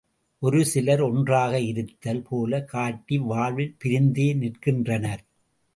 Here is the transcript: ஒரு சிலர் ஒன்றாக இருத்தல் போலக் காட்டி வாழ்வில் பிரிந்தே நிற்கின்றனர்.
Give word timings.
ஒரு 0.39 0.65
சிலர் 0.65 1.01
ஒன்றாக 1.01 1.59
இருத்தல் 1.59 2.21
போலக் 2.21 2.67
காட்டி 2.67 3.17
வாழ்வில் 3.17 3.77
பிரிந்தே 3.83 4.33
நிற்கின்றனர். 4.35 5.23